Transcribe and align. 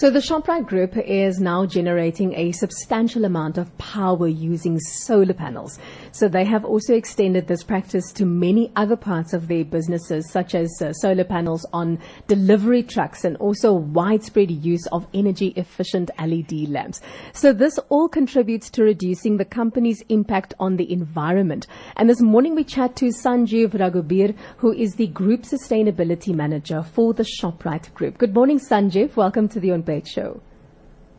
So 0.00 0.08
the 0.08 0.20
Shoprite 0.20 0.66
Group 0.66 0.96
is 0.96 1.40
now 1.40 1.66
generating 1.66 2.32
a 2.32 2.52
substantial 2.52 3.26
amount 3.26 3.58
of 3.58 3.76
power 3.76 4.26
using 4.26 4.80
solar 4.80 5.34
panels. 5.34 5.78
So 6.12 6.28
they 6.28 6.44
have 6.44 6.64
also 6.64 6.94
extended 6.94 7.46
this 7.46 7.62
practice 7.62 8.12
to 8.12 8.24
many 8.26 8.72
other 8.76 8.96
parts 8.96 9.32
of 9.32 9.48
their 9.48 9.64
businesses, 9.64 10.30
such 10.30 10.54
as 10.54 10.70
uh, 10.82 10.92
solar 10.92 11.24
panels 11.24 11.64
on 11.72 11.98
delivery 12.26 12.82
trucks 12.82 13.24
and 13.24 13.36
also 13.36 13.72
widespread 13.72 14.50
use 14.50 14.86
of 14.88 15.06
energy 15.14 15.48
efficient 15.56 16.10
LED 16.18 16.68
lamps. 16.68 17.00
So 17.32 17.52
this 17.52 17.78
all 17.88 18.08
contributes 18.08 18.70
to 18.70 18.82
reducing 18.82 19.36
the 19.36 19.44
company's 19.44 20.02
impact 20.08 20.54
on 20.58 20.76
the 20.76 20.92
environment. 20.92 21.66
And 21.96 22.08
this 22.08 22.20
morning 22.20 22.54
we 22.54 22.64
chat 22.64 22.96
to 22.96 23.06
Sanjeev 23.06 23.70
Raghubir, 23.70 24.36
who 24.56 24.72
is 24.72 24.94
the 24.94 25.06
Group 25.08 25.42
Sustainability 25.42 26.34
Manager 26.34 26.82
for 26.82 27.14
the 27.14 27.24
Shoprite 27.24 27.92
Group. 27.94 28.18
Good 28.18 28.34
morning, 28.34 28.58
Sanjeev. 28.58 29.16
Welcome 29.16 29.48
to 29.50 29.60
the 29.60 29.70
On 29.72 29.84
Show. 30.04 30.40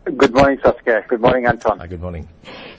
Good 0.03 0.33
morning, 0.33 0.57
Saskia. 0.63 1.05
Good 1.07 1.21
morning, 1.21 1.45
Anton. 1.45 1.77
Hi, 1.77 1.85
good 1.85 2.01
morning. 2.01 2.27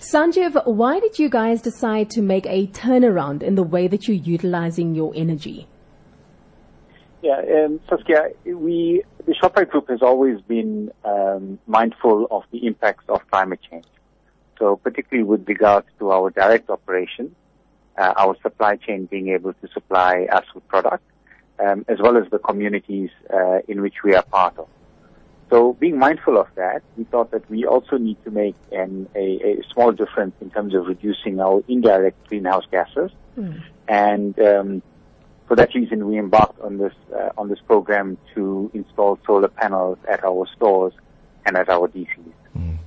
Sanjeev, 0.01 0.67
why 0.67 0.99
did 0.99 1.21
you 1.21 1.31
guys 1.31 1.63
decide 1.63 2.11
to 2.11 2.21
make 2.21 2.45
a 2.47 2.67
turnaround 2.67 3.45
in 3.45 3.55
the 3.55 3.63
way 3.63 3.87
that 3.87 4.09
you're 4.09 4.17
utilizing 4.17 4.97
your 4.97 5.13
energy? 5.15 5.69
Yeah, 7.23 7.41
um, 7.65 7.79
Saskia, 7.89 8.31
we, 8.45 9.05
the 9.25 9.35
Shoprite 9.41 9.71
Group 9.71 9.89
has 9.89 10.03
always 10.03 10.41
been 10.41 10.91
um, 11.05 11.61
mindful 11.69 12.27
of 12.33 12.43
the 12.51 12.67
impacts 12.67 13.05
of 13.09 13.21
climate 13.31 13.61
change. 13.71 13.87
So 14.59 14.75
particularly 14.75 15.23
with 15.23 15.47
regards 15.47 15.87
to 16.01 16.11
our 16.11 16.31
direct 16.31 16.71
operations, 16.71 17.37
uh, 17.97 18.15
our 18.17 18.37
supply 18.43 18.75
chain 18.75 19.07
being 19.07 19.29
able 19.29 19.53
to 19.53 19.69
supply 19.73 20.27
us 20.33 20.45
with 20.57 20.67
product, 20.67 21.05
um, 21.61 21.85
as 21.87 21.99
well 22.01 22.17
as 22.17 22.29
the 22.33 22.41
communities 22.41 23.11
uh, 23.33 23.61
in 23.69 23.81
which 23.81 24.03
we 24.03 24.17
are 24.17 24.25
part 24.25 24.59
of. 24.59 24.67
So 25.53 25.75
being 25.75 25.99
mindful 25.99 26.39
of 26.39 26.47
that, 26.55 26.83
we 26.97 27.05
thought 27.05 27.31
that 27.33 27.49
we 27.51 27.67
also 27.67 27.99
need 27.99 28.17
to 28.25 28.31
make 28.31 28.55
an, 28.73 29.07
a, 29.15 29.59
a, 29.59 29.63
small 29.71 29.93
difference 29.93 30.35
in 30.41 30.49
terms 30.49 30.75
of 30.75 30.87
reducing 30.87 31.41
our 31.41 31.63
indirect 31.69 32.27
greenhouse 32.29 32.65
gases. 32.73 33.11
Mm. 33.37 33.63
And 33.87 34.39
um, 34.41 34.83
for 35.47 35.57
that 35.57 35.75
reason, 35.75 36.07
we 36.07 36.19
embarked 36.19 36.59
on 36.63 36.79
this 36.79 36.95
uh, 37.15 37.29
on 37.37 37.51
this 37.51 37.59
program 37.67 38.17
to 38.35 38.71
install 38.73 39.19
solar 39.27 39.49
panels 39.49 39.99
at 40.09 40.25
our 40.25 40.47
stores 40.57 40.95
and 41.45 41.55
at 41.59 41.69
our 41.69 41.87
DCs. 41.87 42.33
Mm. 42.57 42.79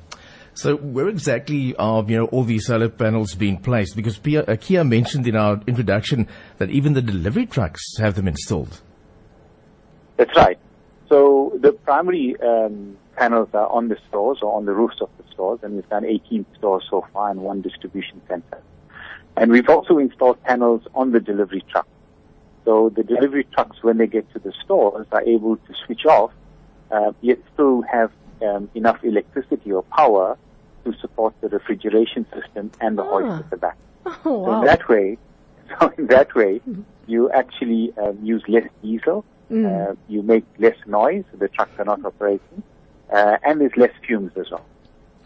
So 0.56 0.78
where 0.78 1.08
exactly 1.08 1.76
are 1.76 2.04
you 2.08 2.17
know 2.17 2.26
all 2.26 2.45
these 2.45 2.66
solar 2.66 2.89
panels 2.89 3.36
being 3.36 3.58
placed? 3.58 3.95
Because 3.95 4.17
Pia, 4.17 4.42
uh, 4.42 4.56
Kia 4.56 4.84
mentioned 4.84 5.28
in 5.28 5.36
our 5.36 5.61
introduction 5.67 6.28
that 6.58 6.72
even 6.72 6.94
the 6.94 7.04
delivery 7.04 7.45
trucks 7.45 7.84
have 8.00 8.16
them 8.16 8.28
installed. 8.28 8.82
That's 10.17 10.36
right. 10.36 10.58
So 11.08 11.58
the 11.61 11.72
primary 11.72 12.36
um, 12.42 12.98
panels 13.16 13.50
are 13.53 13.67
on 13.67 13.89
the 13.89 13.98
stores 14.08 14.39
or 14.42 14.56
on 14.56 14.66
the 14.66 14.73
roofs 14.73 15.02
of 15.02 15.09
the 15.17 15.23
stores, 15.31 15.59
and 15.64 15.75
we've 15.75 15.89
done 15.89 16.06
18 16.06 16.45
stores 16.58 16.84
so 16.89 17.06
far 17.14 17.30
and 17.30 17.42
one 17.42 17.61
distribution 17.61 18.22
center. 18.28 18.61
And 19.38 19.52
we've 19.52 19.70
also 19.70 19.98
installed 19.98 20.42
panels 20.44 20.81
on 20.95 21.11
the 21.11 21.20
delivery 21.20 21.64
truck. 21.70 21.88
So 22.64 22.89
the 22.89 23.03
delivery 23.03 23.45
trucks, 23.53 23.83
when 23.83 23.98
they 23.98 24.08
get 24.08 24.31
to 24.33 24.39
the 24.39 24.53
stores, 24.64 25.06
are 25.11 25.22
able 25.22 25.58
to 25.58 25.73
switch 25.86 26.06
off, 26.06 26.31
uh, 26.89 27.11
yet 27.22 27.39
still 27.53 27.81
have 27.83 28.11
um, 28.42 28.70
enough 28.73 29.03
electricity 29.03 29.72
or 29.72 29.83
power 29.83 30.38
to 30.83 30.94
support 31.00 31.33
the 31.42 31.50
refrigeration 31.50 32.26
system 32.33 32.72
and 32.80 32.98
the 32.98 33.03
ah. 33.03 33.09
hoist 33.09 33.44
at 33.44 33.50
the 33.50 33.58
back. 33.58 33.78
Oh, 34.26 34.39
wow. 34.39 34.45
So 34.45 34.59
in 34.59 34.66
that 34.66 34.89
way, 34.89 35.17
so 35.80 35.94
in 35.98 36.08
that 36.08 36.36
way. 36.36 36.61
You 37.08 37.30
actually 37.31 37.94
um, 37.98 38.20
use 38.23 38.44
less 38.48 38.67
diesel 38.81 39.25
Mm. 39.52 39.92
Uh, 39.92 39.95
you 40.08 40.22
make 40.23 40.44
less 40.58 40.75
noise, 40.88 41.23
the 41.38 41.48
trucks 41.48 41.72
are 41.78 41.86
not 41.86 42.03
operating, 42.03 42.64
uh, 43.14 43.38
and 43.44 43.61
there's 43.61 43.78
less 43.78 43.92
fumes 44.06 44.31
as 44.38 44.50
well. 44.50 44.66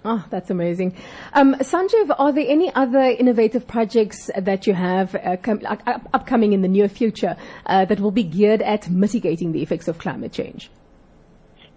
Oh, 0.05 0.25
that's 0.29 0.49
amazing. 0.49 0.95
Um, 1.33 1.55
Sanjeev, 1.55 2.15
are 2.17 2.31
there 2.31 2.45
any 2.47 2.73
other 2.73 3.01
innovative 3.01 3.67
projects 3.67 4.29
that 4.37 4.65
you 4.65 4.73
have 4.73 5.13
uh, 5.15 5.35
com- 5.37 5.61
uh, 5.65 5.99
upcoming 6.13 6.53
in 6.53 6.61
the 6.61 6.69
near 6.69 6.87
future 6.87 7.35
uh, 7.65 7.83
that 7.85 7.99
will 7.99 8.11
be 8.11 8.23
geared 8.23 8.61
at 8.61 8.89
mitigating 8.89 9.51
the 9.51 9.61
effects 9.61 9.89
of 9.89 9.97
climate 9.97 10.31
change? 10.31 10.69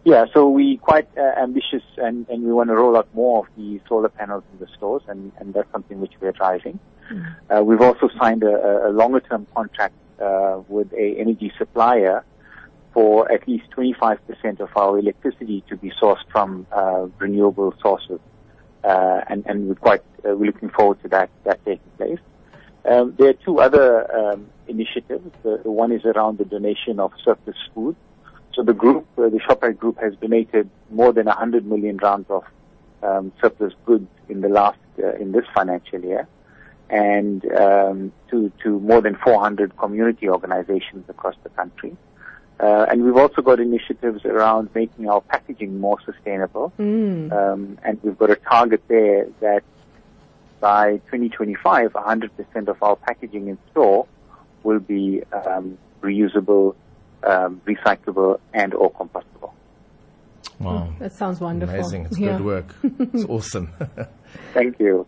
Yeah, 0.04 0.24
so 0.34 0.48
we 0.48 0.78
quite 0.78 1.08
uh, 1.16 1.20
ambitious 1.40 1.84
and, 1.96 2.28
and 2.28 2.42
we 2.42 2.52
want 2.52 2.70
to 2.70 2.74
roll 2.74 2.96
out 2.96 3.08
more 3.14 3.46
of 3.46 3.46
the 3.56 3.80
solar 3.88 4.08
panels 4.08 4.42
in 4.52 4.58
the 4.58 4.66
stores 4.76 5.02
and, 5.06 5.30
and 5.38 5.54
that's 5.54 5.70
something 5.70 6.00
which 6.00 6.12
we're 6.20 6.32
driving. 6.32 6.80
Mm. 7.10 7.36
Uh, 7.48 7.62
we've 7.62 7.80
also 7.80 8.08
signed 8.18 8.42
a, 8.42 8.88
a 8.88 8.90
longer 8.90 9.20
term 9.20 9.46
contract 9.54 9.94
uh, 10.20 10.60
with 10.68 10.92
a 10.92 11.16
energy 11.18 11.52
supplier 11.56 12.24
for 12.92 13.30
at 13.30 13.46
least 13.48 13.64
25% 13.70 14.60
of 14.60 14.68
our 14.76 14.98
electricity 14.98 15.64
to 15.68 15.76
be 15.76 15.90
sourced 16.02 16.24
from 16.30 16.66
uh, 16.72 17.06
renewable 17.18 17.72
sources. 17.80 18.20
Uh, 18.84 19.20
and, 19.28 19.46
and 19.46 19.68
we're 19.68 19.74
quite 19.76 20.02
uh, 20.28 20.34
we're 20.34 20.46
looking 20.46 20.68
forward 20.70 21.00
to 21.02 21.08
that 21.08 21.30
that 21.44 21.64
taking 21.64 21.90
place. 21.96 22.18
Um, 22.84 23.14
there 23.16 23.28
are 23.28 23.34
two 23.34 23.60
other 23.60 24.12
um, 24.12 24.48
initiatives. 24.66 25.30
The, 25.44 25.60
the, 25.62 25.70
one 25.70 25.92
is 25.92 26.04
around 26.04 26.38
the 26.38 26.44
donation 26.44 26.98
of 26.98 27.12
surplus 27.24 27.56
food. 27.72 27.94
So 28.54 28.62
the 28.62 28.74
group, 28.74 29.06
uh, 29.16 29.28
the 29.28 29.38
Shoprite 29.38 29.78
Group, 29.78 29.98
has 29.98 30.14
donated 30.16 30.68
more 30.90 31.12
than 31.12 31.26
100 31.26 31.64
million 31.64 31.96
rands 31.96 32.28
of 32.28 32.44
um, 33.02 33.32
surplus 33.40 33.72
goods 33.86 34.08
in 34.28 34.40
the 34.40 34.48
last 34.48 34.78
uh, 34.98 35.14
in 35.14 35.32
this 35.32 35.44
financial 35.54 36.00
year, 36.00 36.28
and 36.90 37.44
um, 37.52 38.12
to 38.30 38.52
to 38.62 38.78
more 38.80 39.00
than 39.00 39.16
400 39.16 39.76
community 39.76 40.28
organizations 40.28 41.08
across 41.08 41.34
the 41.42 41.48
country. 41.50 41.96
Uh, 42.60 42.86
and 42.88 43.02
we've 43.04 43.16
also 43.16 43.42
got 43.42 43.58
initiatives 43.58 44.24
around 44.24 44.70
making 44.74 45.08
our 45.08 45.20
packaging 45.20 45.80
more 45.80 45.98
sustainable. 46.04 46.72
Mm. 46.78 47.32
Um, 47.32 47.78
and 47.82 47.98
we've 48.04 48.16
got 48.16 48.30
a 48.30 48.36
target 48.36 48.82
there 48.86 49.26
that 49.40 49.64
by 50.60 50.98
2025, 51.10 51.92
100% 51.92 52.68
of 52.68 52.80
our 52.82 52.94
packaging 52.94 53.48
in 53.48 53.58
store 53.72 54.06
will 54.62 54.78
be 54.78 55.24
um, 55.32 55.76
reusable, 56.02 56.76
um, 57.24 57.60
recyclable, 57.66 58.40
and 58.52 58.74
or 58.74 58.92
compostable. 58.92 59.52
Wow. 60.58 60.92
That 60.98 61.12
sounds 61.12 61.40
wonderful. 61.40 61.74
Amazing. 61.74 62.06
It's 62.06 62.18
yeah. 62.18 62.36
good 62.36 62.44
work. 62.44 62.74
It's 62.82 63.24
awesome. 63.24 63.72
Thank 64.54 64.78
you. 64.78 65.06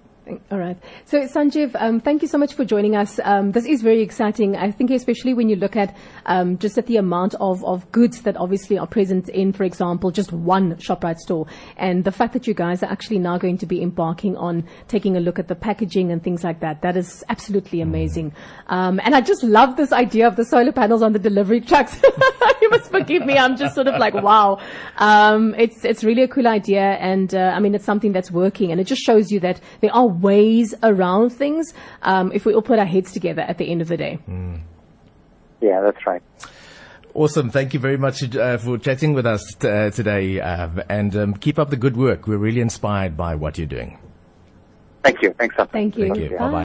All 0.51 0.59
right. 0.59 0.79
So, 1.05 1.21
Sanjeev, 1.21 1.77
um, 1.79 2.01
thank 2.01 2.23
you 2.23 2.29
so 2.29 2.39
much 2.39 2.55
for 2.55 2.65
joining 2.65 2.97
us. 2.97 3.21
Um, 3.23 3.53
this 3.53 3.67
is 3.67 3.83
very 3.83 4.01
exciting. 4.01 4.57
I 4.57 4.71
think, 4.71 4.91
especially 4.91 5.35
when 5.35 5.51
you 5.51 5.57
look 5.57 5.77
at 5.77 5.95
um, 6.25 6.57
just 6.57 6.79
at 6.79 6.87
the 6.87 6.97
amount 6.97 7.35
of, 7.41 7.63
of 7.65 7.91
goods 7.93 8.23
that 8.23 8.37
obviously 8.39 8.79
are 8.79 8.87
present 8.87 9.29
in, 9.29 9.53
for 9.53 9.65
example, 9.65 10.11
just 10.11 10.33
one 10.33 10.77
Shoprite 10.77 11.19
store, 11.19 11.47
and 11.77 12.05
the 12.05 12.13
fact 12.13 12.33
that 12.33 12.47
you 12.47 12.55
guys 12.55 12.83
are 12.83 12.91
actually 12.91 13.19
now 13.19 13.37
going 13.37 13.59
to 13.59 13.67
be 13.67 13.83
embarking 13.83 14.35
on 14.37 14.67
taking 14.89 15.17
a 15.19 15.21
look 15.21 15.39
at 15.39 15.49
the 15.49 15.55
packaging 15.55 16.11
and 16.11 16.23
things 16.23 16.43
like 16.43 16.61
that. 16.61 16.81
That 16.81 16.97
is 16.97 17.23
absolutely 17.29 17.83
amazing. 17.83 18.33
Um, 18.69 19.01
and 19.05 19.15
I 19.15 19.21
just 19.21 19.43
love 19.43 19.77
this 19.77 19.93
idea 19.93 20.27
of 20.27 20.37
the 20.37 20.45
solar 20.47 20.73
panels 20.73 21.03
on 21.03 21.13
the 21.13 21.19
delivery 21.19 21.61
trucks. 21.61 22.01
you 22.71 22.71
must 22.71 22.91
forgive 22.91 23.25
me. 23.27 23.37
I'm 23.39 23.57
just 23.57 23.75
sort 23.75 23.87
of 23.89 23.99
like, 23.99 24.15
wow. 24.15 24.59
Um, 24.97 25.55
it's 25.57 25.85
it's 25.85 26.03
really 26.03 26.23
a 26.23 26.29
cool 26.29 26.47
idea, 26.47 26.97
and 27.01 27.35
uh, 27.35 27.53
I 27.55 27.61
mean, 27.61 27.75
it's 27.75 27.85
something 27.85 28.13
that's 28.13 28.31
working, 28.31 28.73
and 28.73 28.81
it 28.81 28.85
just 28.85 29.03
shows 29.03 29.31
you 29.31 29.41
that 29.41 29.61
there 29.81 29.95
are 29.95 30.07
ways 30.07 30.75
around 30.83 31.31
things 31.31 31.75
um, 32.03 32.33
if 32.33 32.47
we 32.47 32.55
all 32.55 32.63
put 32.63 32.79
our 32.79 32.87
heads 32.87 33.13
together 33.13 33.43
at 33.43 33.59
the 33.59 33.71
end 33.71 33.83
of 33.83 33.89
the 33.89 33.97
day. 33.97 34.19
Mm. 34.29 34.61
Yeah, 35.61 35.81
that's 35.83 36.07
right. 36.07 36.23
Awesome. 37.15 37.51
Thank 37.51 37.75
you 37.75 37.81
very 37.81 37.97
much 37.97 38.35
uh, 38.35 38.59
for 38.59 38.77
chatting 38.77 39.15
with 39.15 39.25
us 39.25 39.55
t- 39.55 39.69
uh, 39.69 39.91
today. 39.91 40.41
Uh, 40.41 40.69
and 40.89 41.15
um, 41.15 41.35
keep 41.35 41.59
up 41.61 41.71
the 41.71 41.77
good 41.77 41.97
work. 41.97 42.27
We're 42.27 42.39
really 42.39 42.61
inspired 42.61 43.17
by 43.17 43.37
what 43.37 43.57
you're 43.57 43.69
doing. 43.69 43.99
Thank 45.05 45.23
you. 45.23 45.33
Thanks, 45.39 45.55
Thank 45.71 45.97
you. 45.97 46.09
Thank 46.09 46.19
you. 46.19 46.31
Bye 46.31 46.51
bye. 46.51 46.63